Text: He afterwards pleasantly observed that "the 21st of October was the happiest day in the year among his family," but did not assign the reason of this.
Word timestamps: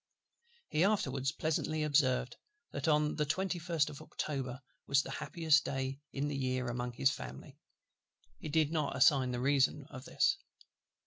He 0.69 0.83
afterwards 0.83 1.31
pleasantly 1.31 1.83
observed 1.83 2.35
that 2.71 2.85
"the 2.85 3.23
21st 3.27 3.87
of 3.91 4.01
October 4.01 4.59
was 4.87 5.03
the 5.03 5.11
happiest 5.11 5.63
day 5.63 5.99
in 6.11 6.27
the 6.27 6.35
year 6.35 6.69
among 6.69 6.93
his 6.93 7.11
family," 7.11 7.59
but 8.41 8.51
did 8.51 8.71
not 8.71 8.95
assign 8.95 9.29
the 9.29 9.39
reason 9.39 9.85
of 9.91 10.05
this. 10.05 10.37